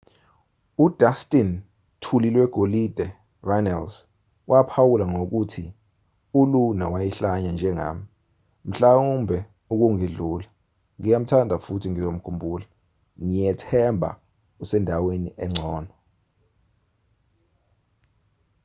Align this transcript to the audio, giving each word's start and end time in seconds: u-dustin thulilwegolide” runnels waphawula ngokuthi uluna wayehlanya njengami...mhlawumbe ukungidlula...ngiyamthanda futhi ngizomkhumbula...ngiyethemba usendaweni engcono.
u-dustin 0.83 1.49
thulilwegolide” 2.01 3.05
runnels 3.49 3.93
waphawula 4.49 5.05
ngokuthi 5.13 5.65
uluna 6.39 6.85
wayehlanya 6.93 7.51
njengami...mhlawumbe 7.53 9.37
ukungidlula...ngiyamthanda 9.73 11.55
futhi 11.65 11.87
ngizomkhumbula...ngiyethemba 11.91 14.09
usendaweni 14.63 15.29
engcono. 15.43 15.93